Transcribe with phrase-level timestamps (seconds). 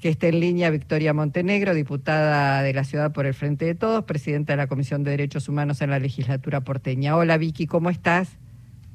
[0.00, 4.04] que esté en línea Victoria Montenegro, diputada de la ciudad por el Frente de Todos,
[4.04, 7.16] presidenta de la Comisión de Derechos Humanos en la legislatura porteña.
[7.16, 8.38] Hola Vicky, ¿cómo estás?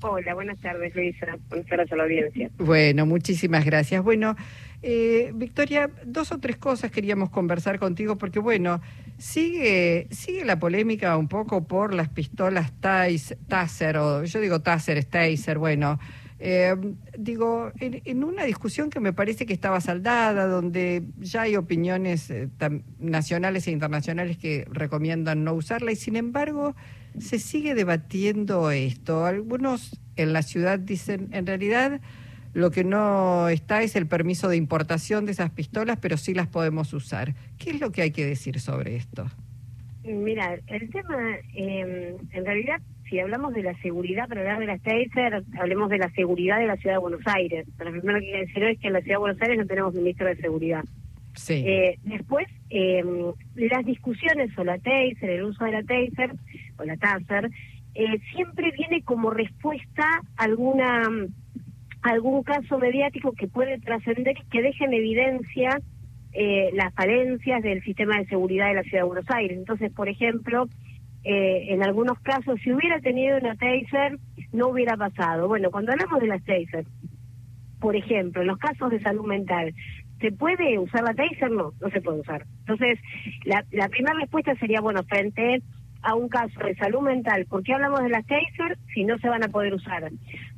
[0.02, 2.50] Hola, buenas tardes Luisa, buenas tardes a la audiencia.
[2.58, 4.04] Bueno, muchísimas gracias.
[4.04, 4.36] Bueno,
[4.82, 8.82] eh, Victoria, dos o tres cosas queríamos conversar contigo porque bueno,
[9.18, 15.58] sigue sigue la polémica un poco por las pistolas Taser o yo digo Taser, Taser,
[15.60, 16.00] bueno,
[16.38, 16.76] eh,
[17.18, 22.50] digo, en, una discusión que me parece que estaba saldada, donde ya hay opiniones eh,
[23.00, 26.76] nacionales e internacionales que recomiendan no usarla, y sin embargo
[27.20, 29.26] se sigue debatiendo esto.
[29.26, 32.02] Algunos en la ciudad dicen, en realidad
[32.54, 36.48] lo que no está es el permiso de importación de esas pistolas, pero sí las
[36.48, 37.34] podemos usar.
[37.58, 39.26] ¿Qué es lo que hay que decir sobre esto?
[40.04, 44.82] Mira, el tema, eh, en realidad si hablamos de la seguridad, para hablar de las
[44.82, 47.68] Taser, hablemos de la seguridad de la ciudad de Buenos Aires.
[47.78, 49.66] Pero lo primero que quiero decir es que en la ciudad de Buenos Aires no
[49.66, 50.84] tenemos ministro de seguridad.
[51.36, 51.64] Sí.
[51.66, 53.04] Eh, después, eh,
[53.56, 56.32] las discusiones sobre la Taser, el uso de la Taser
[56.78, 57.50] o la Taser,
[57.94, 60.04] eh, siempre viene como respuesta
[60.38, 61.10] a alguna
[62.02, 65.80] algún caso mediático que puede trascender y que deje en evidencia
[66.34, 69.58] eh, las falencias del sistema de seguridad de la ciudad de Buenos Aires.
[69.58, 70.68] Entonces, por ejemplo,
[71.26, 74.20] eh, en algunos casos, si hubiera tenido una taser,
[74.54, 75.48] no hubiera pasado.
[75.48, 76.86] Bueno, cuando hablamos de las taser,
[77.80, 79.74] por ejemplo, en los casos de salud mental,
[80.22, 81.50] ¿se puede usar la taser?
[81.50, 82.46] No, no se puede usar.
[82.60, 83.00] Entonces,
[83.44, 85.64] la, la primera respuesta sería, bueno, frente
[86.04, 89.28] a un caso de salud mental, ¿por qué hablamos de las taser si no se
[89.28, 90.12] van a poder usar?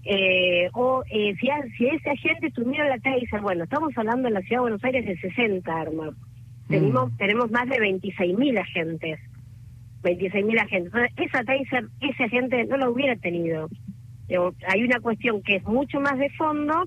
[0.04, 4.42] Eh, o eh, si, si ese agente tuviera la taser, bueno, estamos hablando en la
[4.42, 6.12] ciudad de Buenos Aires de 60 armas.
[6.12, 6.72] Mm.
[6.72, 9.20] Tenemos, tenemos más de 26.000 agentes.
[10.04, 10.94] 26.000 agentes.
[10.94, 13.70] Entonces, esa taser, ese agente no lo hubiera tenido.
[14.68, 16.84] hay una cuestión que es mucho más de fondo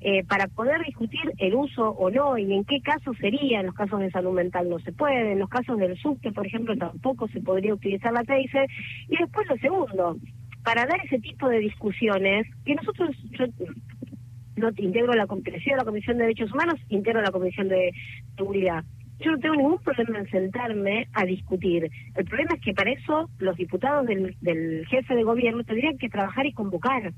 [0.00, 3.60] eh, para poder discutir el uso o no y en qué casos sería.
[3.60, 6.46] En los casos de salud mental no se puede, en los casos del subte, por
[6.46, 8.68] ejemplo, tampoco se podría utilizar la taser.
[9.08, 10.16] Y después lo segundo,
[10.64, 13.46] para dar ese tipo de discusiones, que nosotros, yo
[14.56, 17.92] no integro la la Comisión de Derechos Humanos, integro la Comisión de
[18.36, 18.84] Seguridad
[19.22, 21.90] yo no tengo ningún problema en sentarme a discutir.
[22.14, 26.46] El problema es que para eso los diputados del, jefe de gobierno tendrían que trabajar
[26.46, 27.12] y convocar.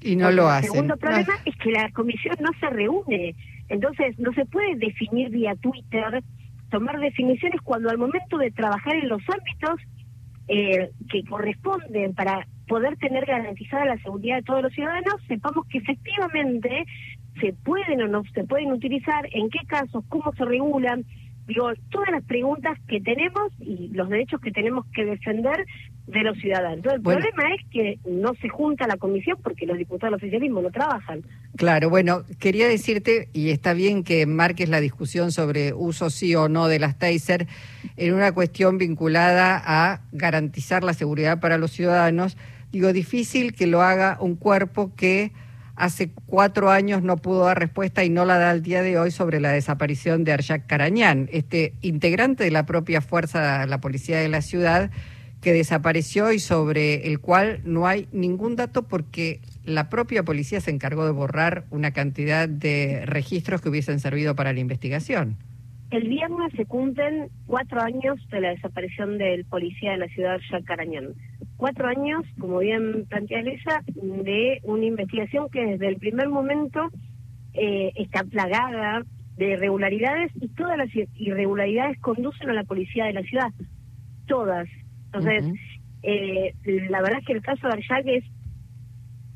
[0.00, 0.66] Y no lo hacen.
[0.66, 3.34] El segundo problema es que la comisión no se reúne.
[3.68, 6.22] Entonces, no se puede definir vía Twitter,
[6.70, 9.80] tomar definiciones cuando al momento de trabajar en los ámbitos
[10.48, 15.78] eh, que corresponden para poder tener garantizada la seguridad de todos los ciudadanos, sepamos que
[15.78, 16.86] efectivamente
[17.40, 21.04] se pueden o no se pueden utilizar, en qué casos, cómo se regulan,
[21.48, 25.66] digo, todas las preguntas que tenemos y los derechos que tenemos que defender
[26.06, 26.84] de los ciudadanos.
[26.84, 30.70] el problema es que no se junta la comisión porque los diputados del oficialismo no
[30.70, 31.22] trabajan.
[31.56, 36.48] Claro, bueno, quería decirte, y está bien que marques la discusión sobre uso sí o
[36.48, 37.46] no de las taser
[37.96, 42.36] en una cuestión vinculada a garantizar la seguridad para los ciudadanos.
[42.72, 45.32] Digo, difícil que lo haga un cuerpo que
[45.78, 49.10] hace cuatro años no pudo dar respuesta y no la da al día de hoy
[49.10, 54.28] sobre la desaparición de Arjak Carañán, este integrante de la propia fuerza, la policía de
[54.28, 54.90] la ciudad,
[55.40, 60.72] que desapareció y sobre el cual no hay ningún dato porque la propia policía se
[60.72, 65.36] encargó de borrar una cantidad de registros que hubiesen servido para la investigación.
[65.90, 70.64] El viernes se cumplen cuatro años de la desaparición del policía de la ciudad Arjak
[70.64, 71.14] Carañán
[71.58, 76.88] cuatro años, como bien plantea ella, de una investigación que desde el primer momento
[77.52, 79.02] eh, está plagada
[79.36, 83.50] de irregularidades y todas las irregularidades conducen a la policía de la ciudad.
[84.26, 84.68] Todas.
[85.06, 85.52] Entonces,
[86.02, 86.54] eh,
[86.88, 88.24] la verdad es que el caso de Arjak es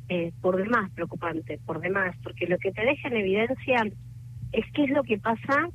[0.08, 3.84] eh, por demás preocupante, por demás, porque lo que te deja en evidencia
[4.52, 5.68] es qué es lo que pasa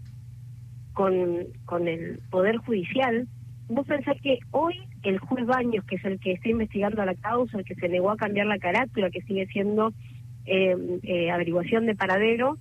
[0.97, 3.28] con, con el Poder Judicial.
[3.69, 7.59] Vos pensás que hoy el juez Baños, que es el que está investigando la causa,
[7.59, 9.94] el que se negó a cambiar la carátula, que sigue siendo
[10.47, 12.58] eh, eh, averiguación de paradero,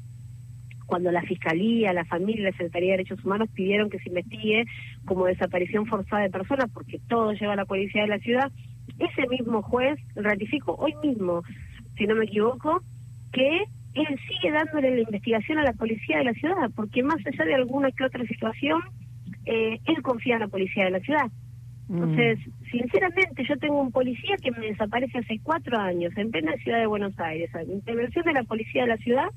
[0.85, 4.67] cuando la Fiscalía, la familia la Secretaría de Derechos Humanos pidieron que se investigue
[5.07, 8.53] como desaparición forzada de personas, porque todo lleva a la policía de la ciudad,
[8.99, 11.43] ese mismo juez ratificó hoy mismo,
[11.97, 12.83] si no me equivoco,
[13.33, 13.65] que
[13.97, 17.55] él sigue dándole la investigación a la policía de la ciudad, porque más allá de
[17.55, 18.81] alguna que otra situación,
[19.47, 21.31] eh, él confía en la policía de la ciudad.
[21.89, 22.65] Entonces, mm.
[22.71, 26.87] sinceramente, yo tengo un policía que me desaparece hace cuatro años en plena ciudad de
[26.87, 27.51] Buenos Aires.
[27.55, 29.29] La intervención de la policía de la ciudad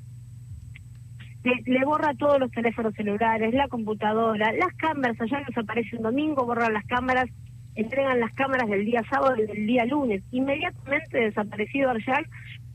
[1.43, 5.19] le, borra todos los teléfonos celulares, la computadora, las cámaras.
[5.21, 7.29] Allá nos aparece un domingo, borran las cámaras,
[7.75, 10.23] entregan las cámaras del día sábado y del día lunes.
[10.31, 12.25] Inmediatamente desaparecido Arjal,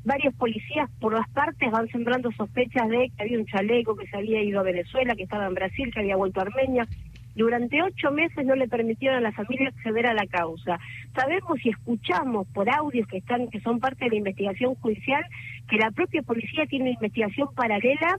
[0.05, 4.17] varios policías por las partes van sembrando sospechas de que había un chaleco que se
[4.17, 6.87] había ido a Venezuela, que estaba en Brasil, que había vuelto a Armenia.
[7.35, 10.79] Durante ocho meses no le permitieron a la familia acceder a la causa.
[11.17, 15.25] Sabemos y escuchamos por audios que están que son parte de la investigación judicial
[15.69, 18.19] que la propia policía tiene una investigación paralela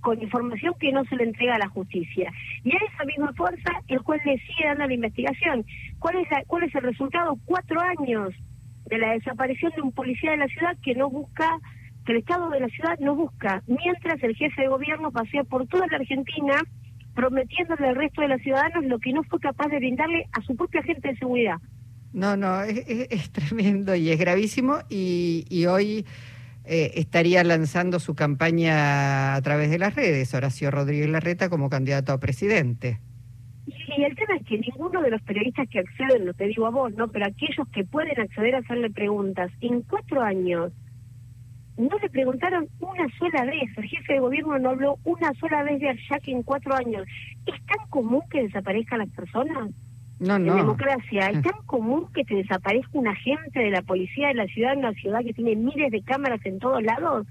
[0.00, 2.30] con información que no se le entrega a la justicia.
[2.62, 5.64] Y a esa misma fuerza el juez le sigue dando la investigación.
[5.98, 7.36] ¿Cuál es, cuál es el resultado?
[7.44, 8.34] Cuatro años
[8.86, 11.58] de la desaparición de un policía de la ciudad que no busca,
[12.04, 15.66] que el Estado de la ciudad no busca, mientras el jefe de gobierno pasea por
[15.66, 16.62] toda la Argentina
[17.14, 20.56] prometiéndole al resto de los ciudadanos lo que no fue capaz de brindarle a su
[20.56, 21.58] propia gente de seguridad.
[22.12, 26.04] No, no, es, tremendo y es gravísimo y, y hoy
[26.64, 32.12] eh, estaría lanzando su campaña a través de las redes, Horacio Rodríguez Larreta como candidato
[32.12, 33.00] a presidente.
[33.96, 36.70] Y el tema es que ninguno de los periodistas que acceden, lo te digo a
[36.70, 37.08] vos, ¿no?
[37.08, 40.72] Pero aquellos que pueden acceder a hacerle preguntas, en cuatro años
[41.76, 45.80] no le preguntaron una sola vez, el jefe de gobierno no habló una sola vez
[45.80, 47.06] de que en cuatro años.
[47.46, 49.70] ¿Es tan común que desaparezcan las personas?
[50.20, 50.52] No, no.
[50.52, 54.46] En democracia, ¿es tan común que te desaparezca un agente de la policía de la
[54.46, 57.26] ciudad, una ciudad que tiene miles de cámaras en todos lados?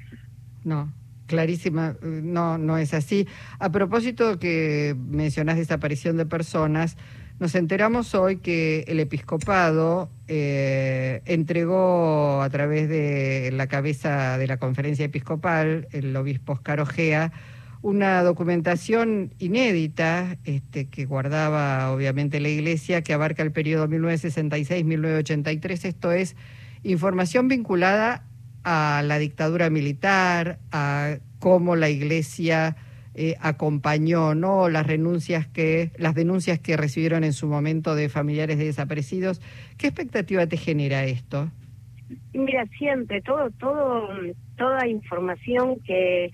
[0.66, 0.92] No.
[1.34, 3.28] Clarísima, no, no es así.
[3.58, 6.96] A propósito que mencionás desaparición de personas,
[7.40, 14.58] nos enteramos hoy que el episcopado eh, entregó a través de la cabeza de la
[14.58, 17.32] conferencia episcopal, el obispo Oscar Ojea,
[17.82, 26.12] una documentación inédita este, que guardaba obviamente la Iglesia, que abarca el periodo 1966-1983, esto
[26.12, 26.36] es
[26.84, 28.24] información vinculada
[28.64, 32.76] a la dictadura militar, a cómo la Iglesia
[33.16, 34.70] eh, acompañó, ¿no?
[34.70, 39.42] Las renuncias que, las denuncias que recibieron en su momento de familiares de desaparecidos.
[39.78, 41.52] ¿Qué expectativa te genera esto?
[42.34, 44.10] Mira, siempre todo, todo,
[44.58, 46.32] toda información que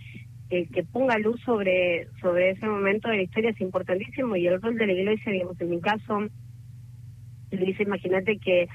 [0.49, 4.77] que, ponga luz sobre sobre ese momento de la historia es importantísimo y el rol
[4.77, 6.27] de la iglesia, digamos, en mi caso,
[7.51, 8.67] dice, imagínate que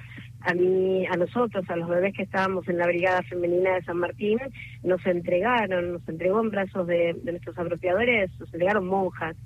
[0.44, 3.96] a mí, a nosotros, a los bebés que estábamos en la Brigada Femenina de San
[3.96, 4.38] Martín,
[4.82, 9.36] nos entregaron, nos entregó en brazos de, nuestros apropiadores, nos entregaron monjas.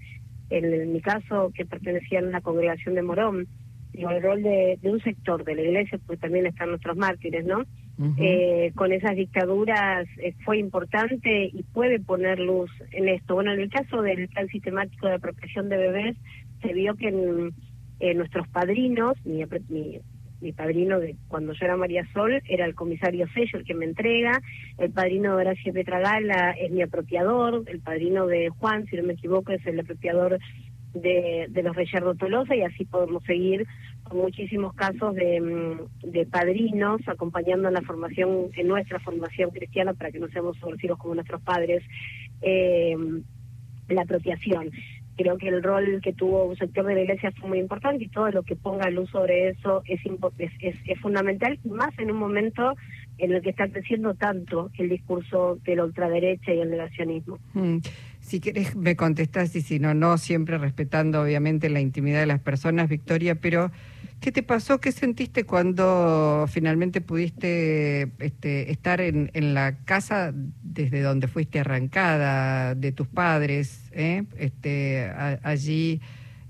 [0.50, 3.46] En, mi caso, que pertenecían a la congregación de Morón,
[3.92, 7.64] digo, el rol de, un sector de la iglesia, pues también están nuestros mártires, ¿no?
[8.16, 13.34] eh, con esas dictaduras eh, fue importante y puede poner luz en esto.
[13.34, 16.16] Bueno, en el caso del plan sistemático de apropiación de bebés,
[16.62, 20.00] se vio que en, nuestros padrinos, mi, mi
[20.40, 23.84] mi padrino de cuando yo era María Sol era el comisario Sello el que me
[23.84, 24.40] entrega,
[24.78, 29.14] el padrino de Horacio Petragala es mi apropiador, el padrino de Juan, si no me
[29.14, 30.38] equivoco, es el apropiador
[30.94, 33.66] de, de los Reyerdo Tolosa y así podemos seguir
[34.04, 39.94] con muchísimos casos de, mm, de padrinos acompañando en la formación, en nuestra formación cristiana
[39.94, 41.82] para que no seamos sorcidos como nuestros padres,
[42.42, 42.96] eh,
[43.88, 44.70] la apropiación
[45.18, 48.08] creo que el rol que tuvo un sector de la iglesia fue muy importante y
[48.08, 50.00] todo lo que ponga luz sobre eso es,
[50.38, 52.76] es, es, fundamental, más en un momento
[53.18, 57.38] en el que está creciendo tanto el discurso de la ultraderecha y el negacionismo.
[57.52, 57.78] Mm.
[58.20, 62.40] Si querés me contestás y si no, no, siempre respetando obviamente la intimidad de las
[62.40, 63.72] personas, Victoria, pero
[64.20, 64.80] ¿qué te pasó?
[64.80, 72.74] ¿Qué sentiste cuando finalmente pudiste este, estar en, en la casa desde donde fuiste arrancada,
[72.74, 74.24] de tus padres, eh?
[74.36, 75.10] este,
[75.42, 76.00] allí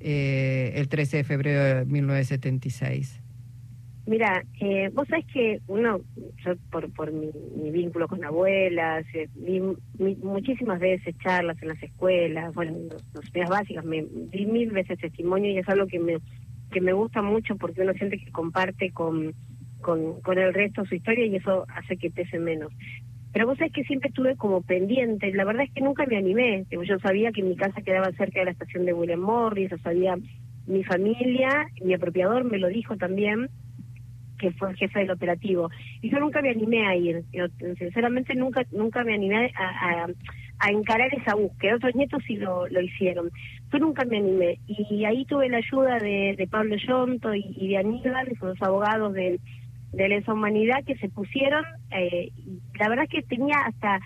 [0.01, 3.21] eh, el 13 de febrero de 1976?
[4.09, 6.01] Mira, eh, vos sabés que uno,
[6.43, 7.31] yo por, por mi,
[7.71, 9.61] vínculo con abuelas, eh, vi
[9.99, 15.51] muchísimas veces charlas en las escuelas, bueno, las los básicas, me di mil veces testimonio
[15.51, 16.17] y es algo que me,
[16.71, 19.35] que me gusta mucho porque uno siente que comparte con,
[19.81, 22.73] con, con el resto su historia y eso hace que pese menos.
[23.33, 26.65] Pero vos sabés que siempre estuve como pendiente, la verdad es que nunca me animé,
[26.71, 30.17] yo sabía que mi casa quedaba cerca de la estación de William Morris, yo sabía
[30.67, 33.49] mi familia, mi apropiador me lo dijo también,
[34.39, 35.71] que fue el jefe del operativo.
[36.01, 37.25] Y yo nunca me animé a ir,
[37.79, 40.07] sinceramente nunca nunca me animé a, a,
[40.67, 41.77] encarar esa búsqueda.
[41.77, 43.31] Otros nietos sí lo, lo hicieron.
[43.73, 44.59] Yo nunca me animé.
[44.67, 49.41] Y ahí tuve la ayuda de, Pablo Yonto y, de Aníbal, los abogados de,
[49.93, 51.65] de lesa humanidad que se pusieron.
[51.91, 52.33] Eh,
[52.79, 54.01] la verdad que tenía hasta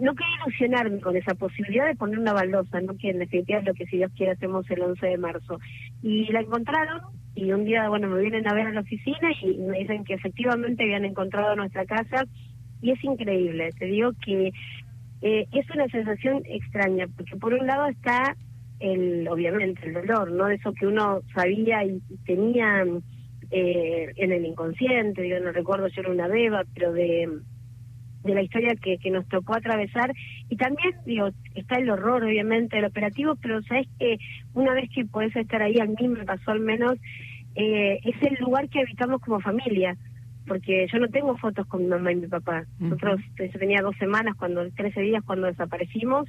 [0.00, 3.64] no quería ilusionarme con esa posibilidad de poner una baldosa, no que en definitiva es
[3.64, 5.58] lo que si Dios quiere hacemos el 11 de marzo.
[6.02, 7.00] Y la encontraron
[7.34, 10.14] y un día, bueno, me vienen a ver a la oficina y me dicen que
[10.14, 12.26] efectivamente habían encontrado nuestra casa
[12.80, 14.52] y es increíble, te digo que
[15.22, 18.36] eh, es una sensación extraña, porque por un lado está
[18.80, 20.48] el, obviamente, el dolor, ¿no?
[20.48, 22.84] Eso que uno sabía y tenía
[23.50, 27.28] eh, en el inconsciente, yo no recuerdo, yo era una beba, pero de
[28.24, 30.12] de la historia que, que nos tocó atravesar.
[30.48, 34.18] Y también digo está el horror obviamente del operativo pero sabes que
[34.54, 36.94] una vez que podés estar ahí a mí me pasó al menos
[37.54, 39.96] eh, es el lugar que habitamos como familia
[40.46, 42.64] porque yo no tengo fotos con mi mamá y mi papá.
[42.78, 46.28] Nosotros yo tenía dos semanas cuando 13 días cuando desaparecimos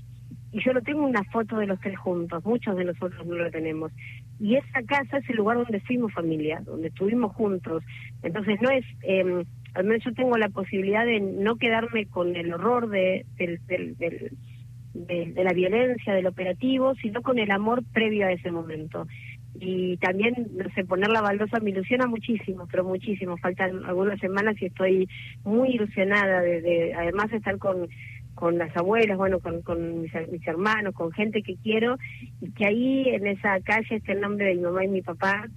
[0.51, 3.49] y yo no tengo una foto de los tres juntos muchos de nosotros no lo
[3.49, 3.91] tenemos.
[4.39, 7.83] Y esa casa es el lugar donde fuimos familia donde estuvimos juntos.
[8.21, 9.43] Entonces no es eh,
[9.73, 15.53] al menos yo tengo la posibilidad de no quedarme con el horror de, de, la
[15.53, 19.07] violencia, del operativo, sino con el amor previo a ese momento.
[19.55, 23.37] Y también, no sé, poner la baldosa me ilusiona muchísimo, pero muchísimo.
[23.37, 25.07] Faltan algunas semanas y estoy
[25.43, 27.87] muy ilusionada de, de además estar con
[28.35, 31.97] con las abuelas, bueno, con, con mis, mis, hermanos, con gente que quiero,
[32.41, 35.47] y que ahí en esa calle esté el nombre de mi mamá y mi papá,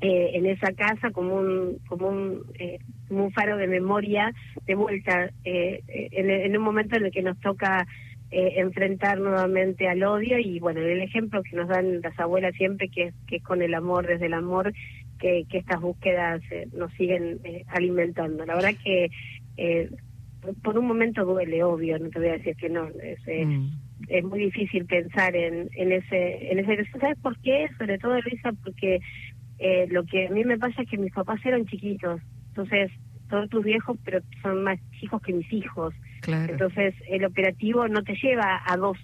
[0.00, 2.78] eh, en esa casa como un como un eh,
[3.08, 4.32] como un faro de memoria
[4.64, 7.84] de vuelta eh, en, un momento en el que nos toca
[8.30, 13.04] enfrentar nuevamente al odio y bueno el ejemplo que nos dan las abuelas siempre que
[13.04, 14.74] es que es con el amor desde el amor
[15.18, 16.42] que, que estas búsquedas
[16.74, 19.10] nos siguen alimentando la verdad que
[20.62, 23.68] por un momento duele obvio no te voy a decir que no es, mm.
[24.08, 28.52] es muy difícil pensar en, en ese en ese sabes por qué sobre todo Luisa
[28.62, 29.00] porque
[29.58, 32.90] eh, lo que a mí me pasa es que mis papás eran chiquitos, entonces
[33.28, 35.94] todos tus viejos, pero son más chicos que mis hijos.
[36.28, 38.98] Entonces el operativo no te lleva a dos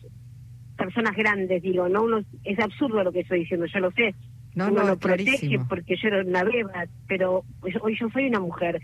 [0.76, 4.14] personas grandes, digo, no uno es absurdo lo que estoy diciendo, yo lo sé.
[4.54, 8.40] No, uno no, lo protege porque yo era una beba, pero hoy yo soy una
[8.40, 8.81] mujer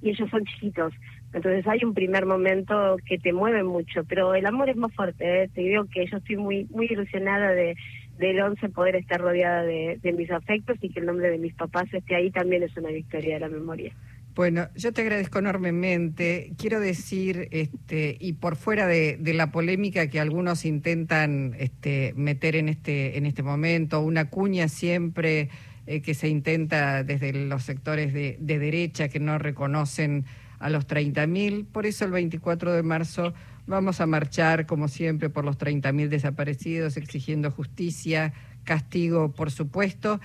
[0.00, 0.92] y ellos son chiquitos.
[1.32, 5.44] Entonces hay un primer momento que te mueve mucho, pero el amor es más fuerte.
[5.44, 5.48] ¿eh?
[5.54, 7.76] Te digo que yo estoy muy muy ilusionada de
[8.18, 11.92] del 11 poder estar rodeada de, mis afectos y que el nombre de mis papás
[11.92, 13.92] esté ahí también es una victoria de la memoria.
[14.34, 16.54] Bueno, yo te agradezco enormemente.
[16.56, 22.70] Quiero decir, este, y por fuera de, la polémica que algunos intentan este, meter en
[22.70, 25.50] este, en este momento, una cuña siempre
[25.86, 30.24] eh, que se intenta desde los sectores de, de derecha que no reconocen
[30.60, 31.66] a los 30.000.
[31.66, 33.34] Por eso el 24 de marzo
[33.66, 38.32] vamos a marchar, como siempre, por los 30.000 desaparecidos, exigiendo justicia,
[38.64, 40.20] castigo, por supuesto.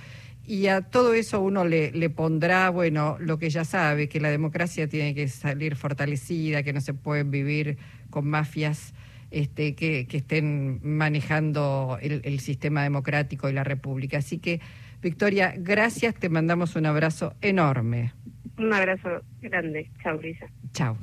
[0.48, 4.30] Y a todo eso uno le, le, pondrá, bueno, lo que ya sabe, que la
[4.30, 7.78] democracia tiene que salir fortalecida, que no se pueden vivir
[8.10, 8.94] con mafias
[9.30, 14.20] este, que, que estén manejando el, el sistema democrático y la república.
[14.20, 14.62] Así que,
[15.02, 18.14] Victoria, gracias, te mandamos un abrazo enorme.
[18.58, 19.92] Un abrazo grande.
[20.02, 20.48] Chao, Lisa.
[20.72, 20.98] Chao.